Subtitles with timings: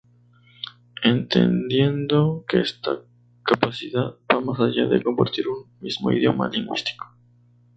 [1.03, 3.01] Entendiendo que esta
[3.43, 7.05] capacidad va más allá de compartir un mismo idioma lingüístico.